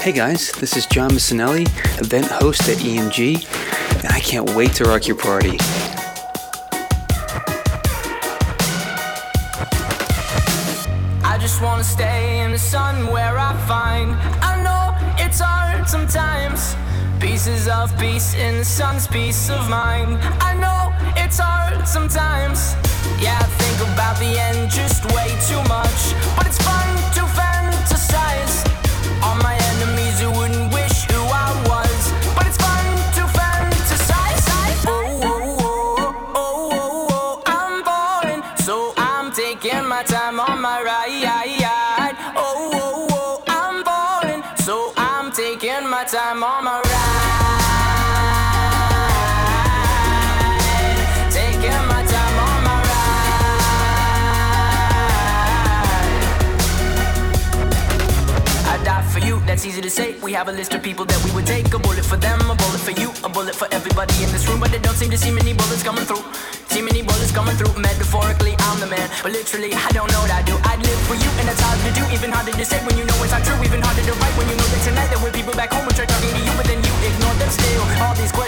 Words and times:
Hey 0.00 0.12
guys, 0.12 0.52
this 0.52 0.76
is 0.76 0.86
Jon 0.86 1.10
Missonellie, 1.10 1.66
event 2.00 2.26
host 2.26 2.68
at 2.68 2.76
EMG, 2.76 3.44
and 3.96 4.06
I 4.06 4.20
can't 4.20 4.48
wait 4.54 4.72
to 4.74 4.84
rock 4.84 5.08
your 5.08 5.16
party. 5.16 5.58
I 11.24 11.36
just 11.40 11.60
wanna 11.60 11.82
stay 11.82 12.38
in 12.44 12.52
the 12.52 12.58
sun 12.58 13.08
where 13.08 13.36
I 13.36 13.52
find 13.66 14.12
I 14.40 14.62
know 14.62 14.94
it's 15.22 15.40
hard 15.40 15.88
sometimes. 15.88 16.76
Pieces 17.20 17.66
of 17.66 17.90
peace 17.98 18.34
in 18.34 18.58
the 18.58 18.64
sun's 18.64 19.08
peace 19.08 19.50
of 19.50 19.68
mind. 19.68 20.18
I 20.40 20.54
know 20.54 20.94
it's 21.20 21.40
hard 21.40 21.86
sometimes. 21.88 22.74
Yeah, 23.20 23.36
I 23.36 23.46
think 23.58 23.92
about 23.92 24.16
the 24.18 24.38
end 24.38 24.70
just 24.70 25.04
way 25.06 25.28
too 25.48 25.62
much. 25.68 26.14
But 26.36 26.46
it's 26.46 26.62
fun 26.62 26.97
We 60.28 60.36
have 60.36 60.52
a 60.52 60.52
list 60.52 60.76
of 60.76 60.84
people 60.84 61.08
that 61.08 61.16
we 61.24 61.32
would 61.32 61.48
take. 61.48 61.72
A 61.72 61.80
bullet 61.80 62.04
for 62.04 62.20
them, 62.20 62.36
a 62.52 62.54
bullet 62.60 62.84
for 62.84 62.92
you, 62.92 63.08
a 63.24 63.32
bullet 63.32 63.56
for 63.56 63.64
everybody 63.72 64.12
in 64.20 64.28
this 64.28 64.44
room. 64.44 64.60
But 64.60 64.68
they 64.68 64.76
don't 64.76 64.92
seem 64.92 65.08
to 65.08 65.16
see 65.16 65.32
many 65.32 65.56
bullets 65.56 65.80
coming 65.80 66.04
through. 66.04 66.20
See 66.68 66.84
many 66.84 67.00
bullets 67.00 67.32
coming 67.32 67.56
through. 67.56 67.72
Metaphorically, 67.80 68.52
I'm 68.68 68.76
the 68.76 68.92
man. 68.92 69.08
But 69.24 69.32
literally, 69.32 69.72
I 69.72 69.88
don't 69.96 70.12
know 70.12 70.20
what 70.20 70.28
I 70.28 70.44
do. 70.44 70.52
I'd 70.68 70.84
live 70.84 71.00
for 71.08 71.16
you, 71.16 71.32
and 71.40 71.48
that's 71.48 71.64
hard 71.64 71.80
to 71.80 71.96
do. 71.96 72.04
Even 72.12 72.28
harder 72.28 72.52
to 72.52 72.60
say 72.60 72.76
when 72.84 73.00
you 73.00 73.08
know 73.08 73.16
it's 73.24 73.32
not 73.32 73.40
true. 73.40 73.56
Even 73.64 73.80
harder 73.80 74.04
to 74.04 74.12
write 74.20 74.36
when 74.36 74.52
you 74.52 74.56
know 74.60 74.68
that 74.68 74.84
tonight 74.84 75.08
there 75.08 75.22
were 75.24 75.32
people 75.32 75.56
back 75.56 75.72
home 75.72 75.88
who 75.88 75.96
tried 75.96 76.12
talking 76.12 76.28
to 76.28 76.42
you, 76.44 76.52
but 76.60 76.68
then 76.68 76.76
you 76.76 76.92
ignore 77.08 77.32
them 77.40 77.48
still. 77.48 77.84
All 78.04 78.12
these 78.12 78.28
questions, 78.28 78.47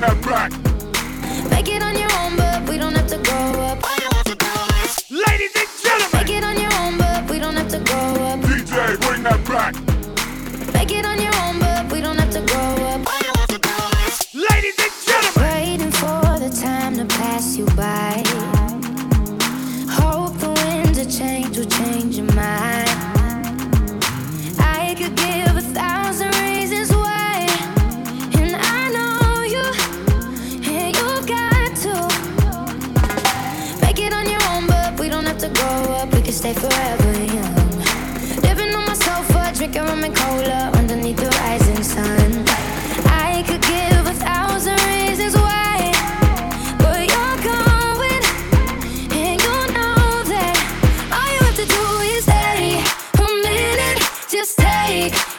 that 0.00 0.22
back. 0.22 0.57
Just 54.38 54.56
take 54.56 55.37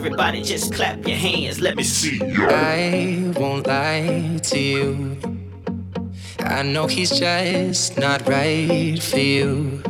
everybody 0.00 0.40
just 0.40 0.72
clap 0.72 1.06
your 1.06 1.18
hands. 1.18 1.60
Let 1.60 1.76
me 1.76 1.82
see. 1.82 2.16
you. 2.16 2.46
I 2.48 3.30
won't 3.36 3.66
lie 3.66 4.40
to 4.44 4.58
you. 4.58 5.18
I 6.38 6.62
know 6.62 6.86
he's 6.86 7.10
just 7.10 7.98
not 7.98 8.26
right 8.26 8.98
for 9.02 9.18
you. 9.18 9.82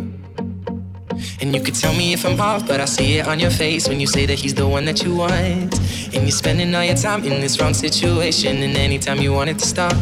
And 1.40 1.54
you 1.54 1.60
could 1.62 1.76
tell 1.76 1.94
me 1.94 2.12
if 2.12 2.26
I'm 2.26 2.40
off, 2.40 2.66
but 2.66 2.80
I 2.80 2.86
see 2.86 3.18
it 3.18 3.28
on 3.28 3.38
your 3.38 3.52
face 3.52 3.88
when 3.88 4.00
you 4.00 4.08
say 4.08 4.26
that 4.26 4.36
he's 4.36 4.52
the 4.54 4.66
one 4.66 4.84
that 4.86 5.04
you 5.04 5.14
want. 5.14 5.78
And 6.12 6.22
you're 6.26 6.38
spending 6.42 6.74
all 6.74 6.84
your 6.84 6.96
time 6.96 7.22
in 7.22 7.40
this 7.40 7.60
wrong 7.60 7.72
situation, 7.72 8.64
and 8.64 8.76
anytime 8.76 9.18
you 9.18 9.32
want 9.32 9.50
it 9.50 9.60
to 9.60 9.66
stop. 9.66 9.94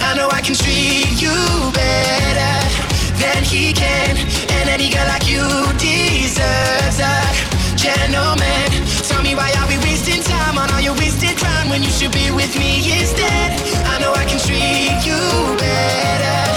I 0.00 0.14
know 0.14 0.28
I 0.28 0.42
can 0.42 0.56
treat 0.56 1.22
you 1.22 1.36
better. 1.72 2.54
than 3.18 3.42
he 3.44 3.72
can. 3.72 4.14
And 4.56 4.68
any 4.68 4.90
girl 4.90 5.08
like 5.08 5.26
you 5.26 5.44
deserves 5.78 7.00
a 7.00 7.63
gentleman. 7.84 8.68
Tell 9.08 9.22
me 9.22 9.34
why 9.34 9.52
are 9.60 9.68
we 9.68 9.76
wasting 9.84 10.22
time 10.22 10.56
on 10.56 10.72
all 10.72 10.80
your 10.80 10.94
wasted 10.94 11.36
crime 11.36 11.68
when 11.68 11.82
you 11.82 11.90
should 11.90 12.12
be 12.12 12.30
with 12.30 12.56
me 12.56 12.80
instead? 12.98 13.48
I 13.92 13.98
know 14.00 14.12
I 14.12 14.24
can 14.24 14.40
treat 14.40 15.04
you. 15.04 15.20
Better 15.58 16.53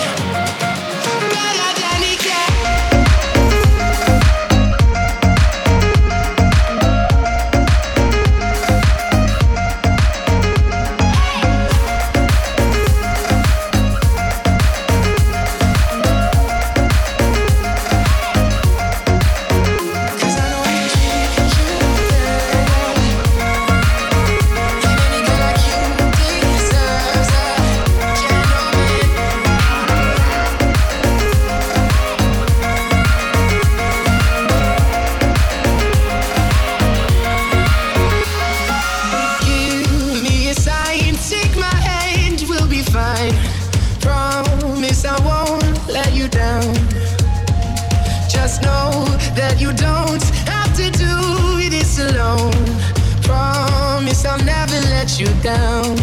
let 54.89 55.19
you 55.19 55.27
down. 55.41 55.97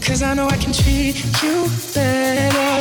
Cause 0.00 0.22
I 0.22 0.34
know 0.34 0.46
I 0.46 0.56
can 0.56 0.72
treat 0.72 1.16
you 1.42 1.68
better 1.94 2.72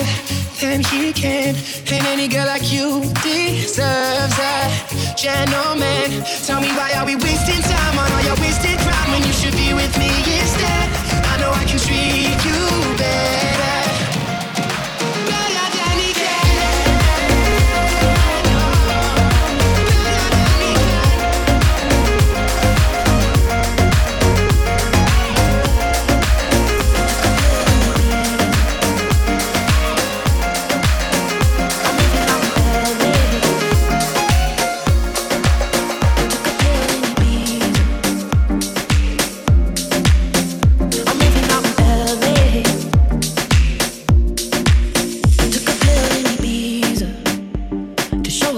than 0.62 0.84
he 0.92 1.14
can. 1.14 1.56
And 1.92 2.06
any 2.08 2.28
girl 2.28 2.46
like 2.46 2.72
you 2.72 3.02
deserves 3.22 4.38
a 4.40 5.16
gentleman. 5.16 6.24
Tell 6.46 6.62
me 6.62 6.70
why 6.78 6.94
are 6.98 7.06
we 7.06 7.16
wasting 7.16 7.62
time 7.62 7.96
on 8.00 8.12
all 8.12 8.24
your 8.24 8.38
wasted 8.42 8.78
crime 8.80 9.12
when 9.12 9.24
you 9.28 9.34
should 9.34 9.54
be 9.54 9.74
with 9.74 9.94
me 9.98 10.12
instead? 10.40 10.88
I 11.32 11.38
know 11.40 11.52
I 11.52 11.64
can 11.66 11.80
treat 11.80 12.40
you. 12.48 12.98
Better 12.98 13.69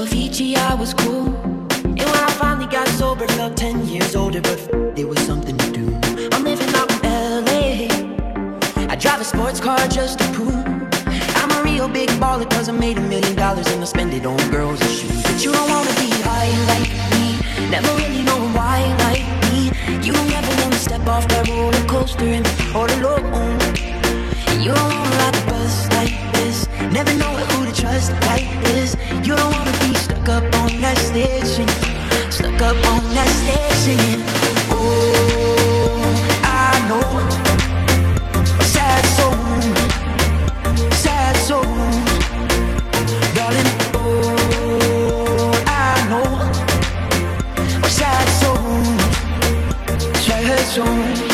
Show 0.01 0.07
Avicii 0.07 0.56
I 0.56 0.74
was 0.74 0.95
cool. 0.95 1.27
And 1.83 2.00
when 2.00 2.24
I 2.30 2.31
finally 2.39 2.65
got 2.65 2.88
sober, 2.88 3.27
felt 3.27 3.56
ten 3.56 3.86
years 3.88 4.15
older, 4.15 4.42
but 4.42 4.57
there 4.95 5.06
was 5.06 5.19
something 5.19 5.56
to 5.56 5.71
do. 5.71 5.86
I'm 6.31 6.44
living 6.44 6.74
out 6.74 6.89
in 6.92 7.45
LA. 7.45 7.88
I 8.89 8.95
drive 8.95 9.21
a 9.21 9.24
sports 9.24 9.59
car 9.59 9.77
just 9.88 10.18
to 10.19 10.25
prove 10.33 10.65
I'm 11.36 11.51
a 11.51 11.62
real 11.63 11.88
big 11.88 12.09
baller 12.19 12.50
'cause 12.50 12.68
I 12.68 12.71
made 12.71 12.98
a 12.98 13.01
million 13.01 13.36
dollars 13.36 13.68
and 13.68 13.81
I 13.81 13.86
spend 13.86 14.13
it 14.13 14.25
on 14.25 14.39
girls 14.50 14.81
and 14.81 14.89
shoes. 14.89 15.21
But 15.21 15.44
you 15.45 15.51
don't 15.51 15.69
wanna 15.69 15.94
be 16.04 16.09
high 16.30 16.51
like 16.71 16.92
me, 17.13 17.25
never 17.69 17.92
really 18.01 18.24
know 18.24 18.39
why 18.57 18.80
like 19.06 19.25
me. 19.45 19.71
You 20.06 20.13
don't 20.13 20.33
ever 20.39 20.54
wanna 20.62 20.80
step 20.88 21.07
off 21.07 21.27
that 21.27 21.47
roller 21.47 21.86
coaster 21.94 22.31
and 22.38 22.47
all 22.74 22.89
alone. 22.97 23.59
You 24.63 24.71
don't 24.74 24.94
wanna 24.95 25.18
ride 25.21 25.36
the 25.39 25.44
bus 25.51 25.75
like 25.97 26.15
this, 26.33 26.57
never 26.92 27.13
know 27.21 27.33
who 27.50 27.65
to 27.68 27.74
trust 27.81 28.12
like 28.31 28.50
this. 28.65 28.95
You 29.27 29.36
don't 29.36 29.51
wanna 29.56 29.70
stuck 32.29 32.61
up 32.61 32.77
on 32.87 33.03
that 33.13 33.27
singing. 33.83 34.23
Oh, 34.71 36.01
I 36.43 36.71
know, 36.87 37.09
sad 38.63 39.03
soul 39.17 39.35
sad 40.95 41.35
soul, 41.35 41.63
darling. 43.35 43.71
Oh, 43.93 45.51
I 45.67 46.07
know 46.09 46.29
sad 47.89 48.27
soul, 48.39 48.83
sad 50.15 50.59
soul. 50.59 51.31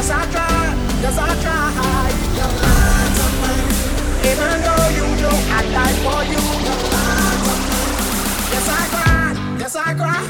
Yes, 0.00 0.10
I 0.12 0.24
cry. 0.32 0.74
Yes, 1.02 1.18
I 1.18 1.28
cry. 1.42 2.08
You 2.38 2.48
to 3.18 3.26
me. 3.42 3.52
Even 4.30 4.56
though 4.64 4.88
you 4.96 5.06
know 5.20 5.36
I 5.52 5.60
die 5.76 5.96
for 6.00 6.20
you. 6.24 6.40
You 6.64 6.74
to 6.88 6.96
me. 7.44 7.52
Yes, 8.50 8.66
I 8.66 8.82
cry. 8.88 9.58
Yes, 9.58 9.76
I 9.76 9.92
cry. 9.92 10.29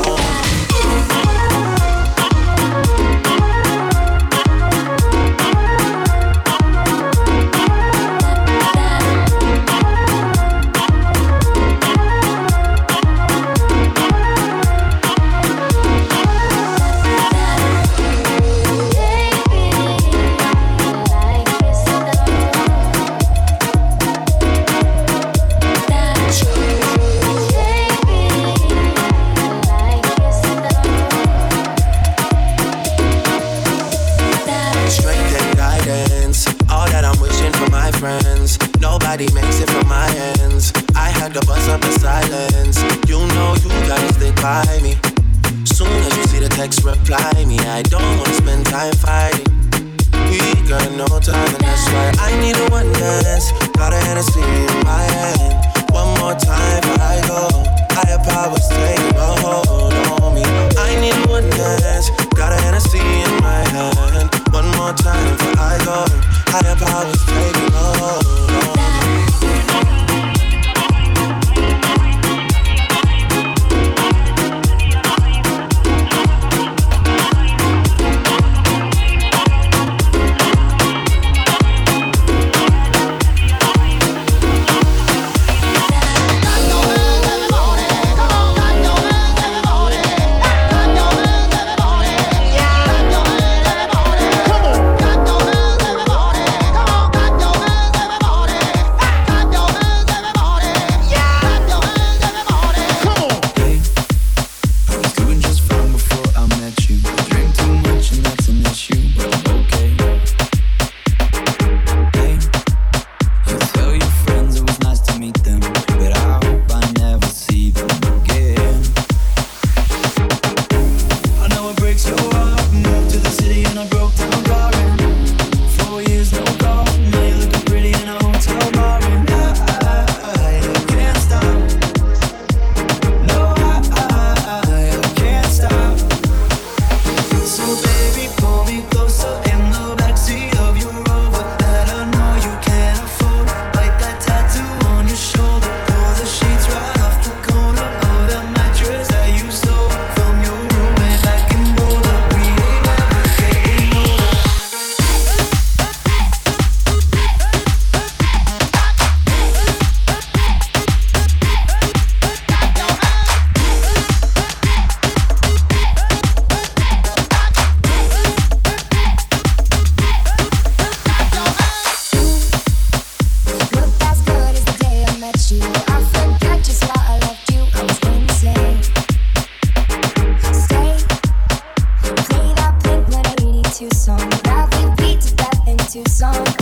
Too 185.91 186.05
song. 186.05 186.60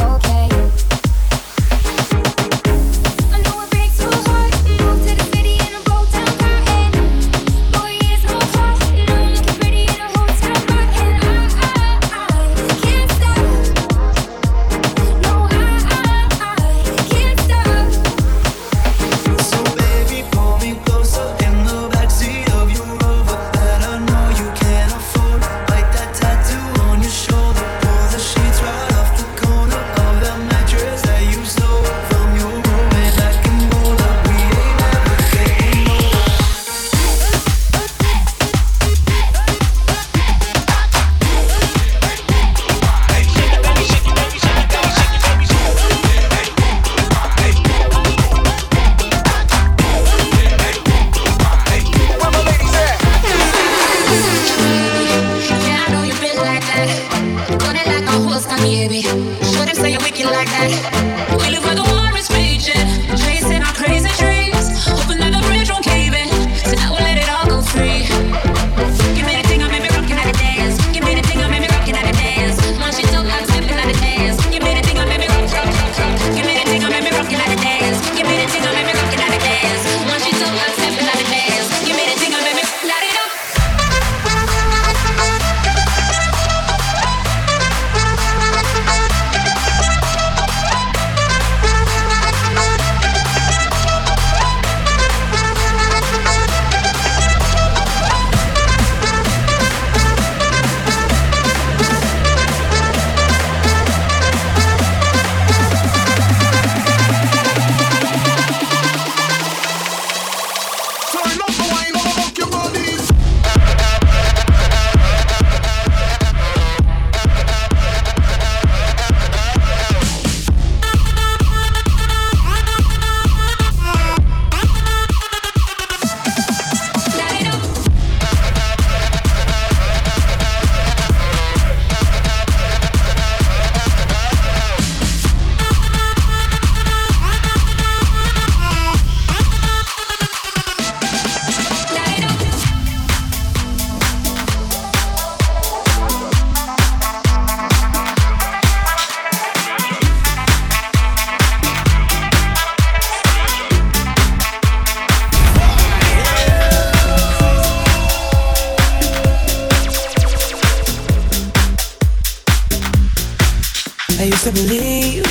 Used 164.39 164.55
to 164.55 164.63
believe 164.63 165.25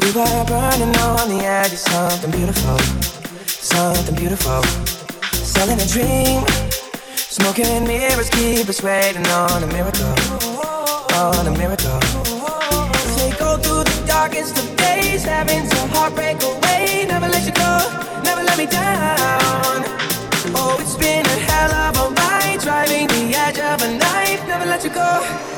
we 0.00 0.08
were 0.12 0.44
burning 0.46 0.96
on 0.96 1.28
the 1.28 1.40
edge 1.44 1.72
of 1.72 1.78
something 1.78 2.30
beautiful, 2.30 2.78
something 3.46 4.14
beautiful. 4.14 4.62
Selling 5.32 5.80
a 5.80 5.86
dream, 5.86 6.42
smoking 7.16 7.84
mirrors 7.84 8.30
keep 8.30 8.68
us 8.68 8.82
waiting 8.82 9.26
on 9.26 9.62
a 9.62 9.66
miracle, 9.66 10.14
on 11.14 11.46
a 11.46 11.50
miracle. 11.58 12.00
Say 13.14 13.30
go 13.38 13.58
through 13.58 13.84
the 13.84 14.04
darkest 14.06 14.56
of 14.56 14.76
days, 14.76 15.24
having 15.24 15.66
some 15.68 15.88
heartbreak 15.90 16.42
away. 16.42 17.04
Never 17.06 17.28
let 17.28 17.44
you 17.44 17.52
go, 17.52 17.74
never 18.22 18.42
let 18.42 18.56
me 18.56 18.66
down. 18.66 19.84
Oh, 20.56 20.78
it's 20.80 20.96
been 20.96 21.26
a 21.26 21.38
hell 21.48 21.72
of 21.72 21.96
a 22.04 22.14
ride, 22.20 22.60
driving 22.60 23.06
the 23.08 23.36
edge 23.36 23.58
of 23.58 23.82
a 23.82 23.98
knife. 23.98 24.46
Never 24.46 24.64
let 24.64 24.82
you 24.82 24.90
go, 24.90 25.10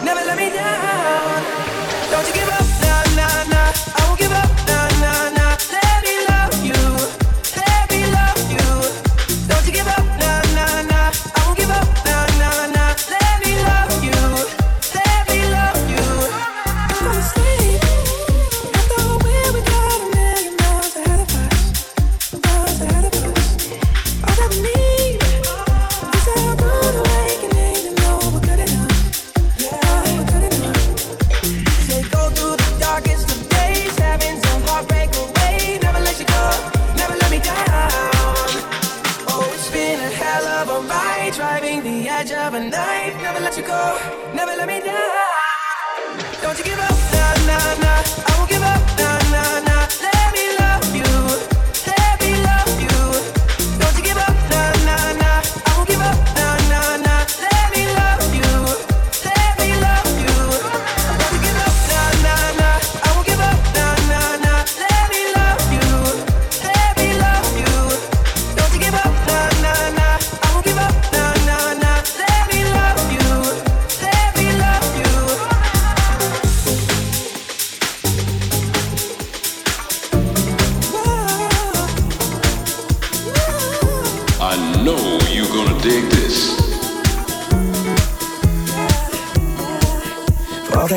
never 0.03 0.23
let 0.27 0.37
me 0.37 0.51
down. 0.51 1.76
Don't 2.11 2.27
you 2.29 2.35
give 2.35 2.49
up, 2.49 2.66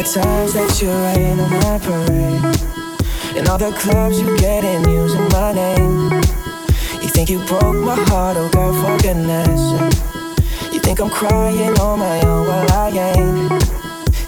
the 0.03 0.21
times 0.21 0.53
that 0.53 0.81
you 0.81 0.87
rain 0.87 1.39
on 1.39 1.51
my 1.59 1.77
parade. 1.83 3.35
And 3.35 3.49
all 3.49 3.57
the 3.57 3.71
clubs 3.71 4.19
you 4.21 4.37
get 4.37 4.63
in 4.63 4.87
using 4.87 5.27
my 5.29 5.51
name. 5.51 6.21
You 7.01 7.09
think 7.09 7.29
you 7.29 7.43
broke 7.45 7.75
my 7.75 7.95
heart, 8.07 8.37
oh 8.37 8.47
girl, 8.49 8.71
for 8.79 8.97
goodness. 9.03 9.59
You 10.71 10.79
think 10.79 11.01
I'm 11.01 11.09
crying 11.09 11.77
on 11.79 11.99
my 11.99 12.21
own, 12.21 12.47
well 12.47 12.71
I 12.71 12.89
ain't. 12.89 13.51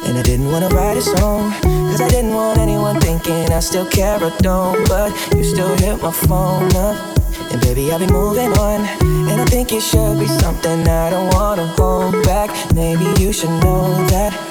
And 0.07 0.17
I 0.17 0.21
didn't 0.23 0.51
wanna 0.51 0.67
write 0.69 0.97
a 0.97 1.01
song 1.01 1.53
Cause 1.61 2.01
I 2.01 2.09
didn't 2.09 2.33
want 2.33 2.59
anyone 2.59 2.99
thinking 2.99 3.53
I 3.53 3.61
still 3.61 3.85
care 3.85 4.21
or 4.21 4.31
don't. 4.39 4.87
But 4.89 5.13
you 5.35 5.43
still 5.43 5.73
hit 5.77 6.01
my 6.01 6.11
phone 6.11 6.75
up. 6.75 6.97
And 7.51 7.61
baby, 7.61 7.91
I'll 7.93 7.99
be 7.99 8.07
moving 8.07 8.51
on. 8.59 8.81
And 9.29 9.39
I 9.39 9.45
think 9.45 9.71
it 9.71 9.81
should 9.81 10.19
be 10.19 10.27
something 10.27 10.85
I 10.87 11.09
don't 11.11 11.33
wanna 11.33 11.67
hold 11.77 12.23
back. 12.23 12.49
Maybe 12.73 13.05
you 13.21 13.31
should 13.31 13.55
know 13.63 14.05
that 14.07 14.50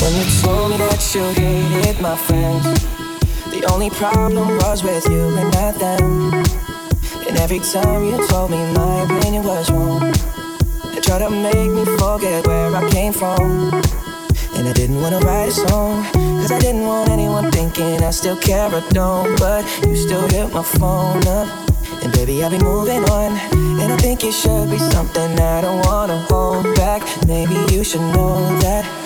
when 0.00 0.12
you 0.18 0.26
told 0.42 0.70
me 0.70 0.76
that 0.78 1.14
you 1.14 1.24
hated 1.40 2.00
my 2.00 2.16
friends 2.16 2.64
The 3.50 3.66
only 3.72 3.90
problem 3.90 4.56
was 4.58 4.82
with 4.82 5.06
you 5.08 5.36
and 5.36 5.50
not 5.52 5.74
them 5.78 6.32
And 7.26 7.36
every 7.38 7.60
time 7.60 8.04
you 8.04 8.26
told 8.28 8.50
me 8.50 8.58
my 8.72 9.02
opinion 9.04 9.44
was 9.44 9.70
wrong 9.70 10.12
and 10.96 11.04
tried 11.04 11.18
to 11.18 11.30
make 11.30 11.70
me 11.70 11.84
forget 11.98 12.46
where 12.46 12.74
I 12.74 12.88
came 12.90 13.12
from. 13.12 13.70
And 14.56 14.66
I 14.66 14.72
didn't 14.72 15.00
wanna 15.02 15.18
write 15.18 15.48
a 15.48 15.52
song, 15.52 16.04
cause 16.40 16.50
I 16.50 16.58
didn't 16.58 16.86
want 16.86 17.10
anyone 17.10 17.50
thinking 17.52 18.02
I 18.02 18.10
still 18.10 18.36
care 18.36 18.72
or 18.74 18.80
don't. 18.90 19.38
But 19.38 19.64
you 19.86 19.94
still 19.94 20.26
hit 20.28 20.52
my 20.54 20.62
phone 20.62 21.26
up, 21.28 21.48
and 22.02 22.10
baby, 22.14 22.42
I've 22.42 22.50
been 22.50 22.64
moving 22.64 23.04
on. 23.10 23.36
And 23.80 23.92
I 23.92 23.96
think 23.98 24.24
it 24.24 24.32
should 24.32 24.70
be 24.70 24.78
something 24.78 25.38
I 25.38 25.60
don't 25.60 25.84
wanna 25.84 26.18
hold 26.30 26.74
back. 26.76 27.02
Maybe 27.26 27.56
you 27.74 27.84
should 27.84 28.00
know 28.00 28.58
that 28.60 29.05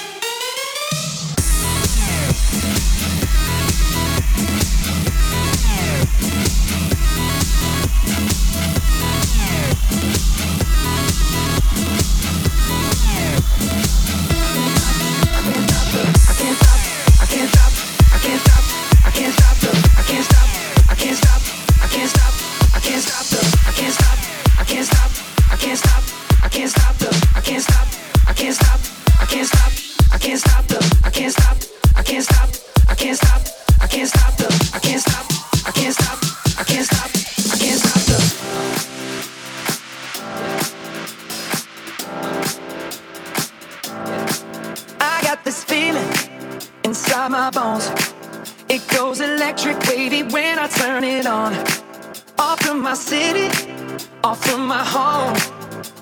off 54.31 54.53
of 54.53 54.59
my 54.59 54.81
home. 54.81 55.35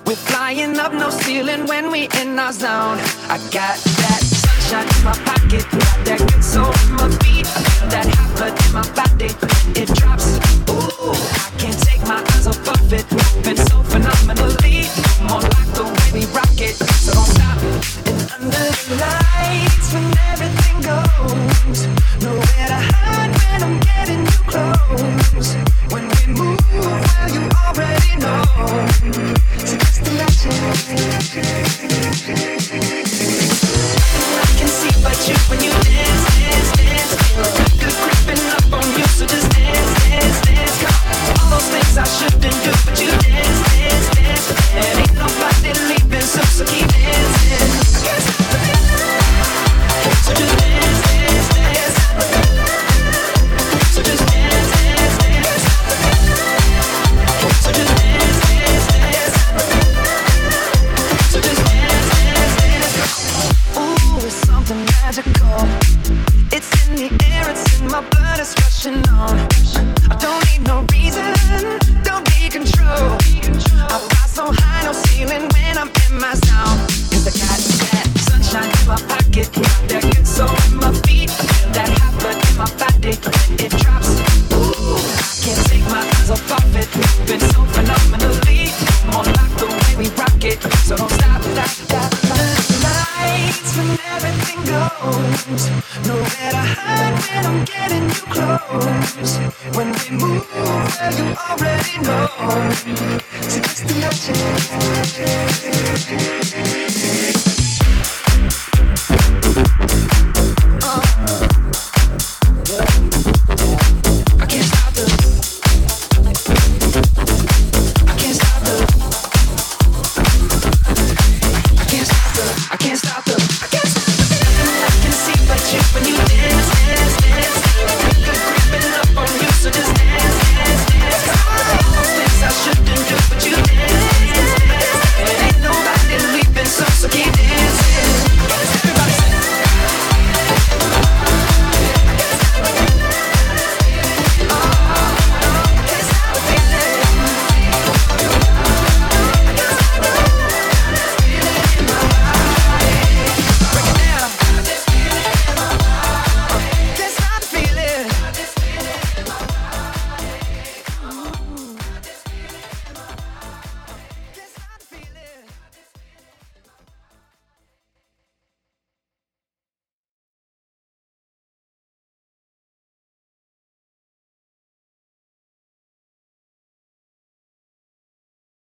We're 0.06 0.22
flying 0.30 0.78
up 0.78 0.92
no 0.92 1.10
ceiling 1.10 1.66
when 1.66 1.90
we 1.90 2.08
in 2.20 2.38
our 2.38 2.52
zone. 2.52 2.98
I 3.34 3.38
got 3.50 3.76
that 4.02 4.22
sunshine 4.22 4.88
in 4.94 5.02
my 5.08 5.16
pocket, 5.26 5.64
got 5.82 5.98
that 6.06 6.20
good 6.30 6.44
soul 6.44 6.72
in 6.82 6.90
my 6.94 7.08
feet, 7.22 7.48
that 7.90 8.06
hot 8.14 8.30
blood 8.36 8.54
in 8.64 8.70
my 8.78 8.86
body 8.94 9.30
it 9.80 9.88
drops. 9.98 10.38
Ooh, 10.70 11.10
I 11.46 11.50
can't 11.58 11.80
take 11.82 12.02
my 12.02 12.22
eyes 12.30 12.46
off 12.46 12.68
of 12.68 12.92
it. 12.92 13.06
Been 13.42 13.56
so 13.56 13.82
phenomenally, 13.82 14.86
more 15.26 15.42
like 15.54 15.70
the 15.74 15.84
way 15.90 16.08
we 16.14 16.24
rock 16.30 16.54
it. 16.68 16.76
So 17.02 17.10
don't 17.10 17.30
stop. 17.34 17.58
And 18.06 18.20
under 18.36 18.66
the 18.86 18.94
lights 19.02 19.88
when 19.92 20.06
everything 20.30 20.76
goes, 20.86 21.80
nowhere 22.22 22.68
to 22.74 22.80
hide 22.94 23.32
when 23.42 23.62
I'm 23.66 23.80
getting. 23.80 24.29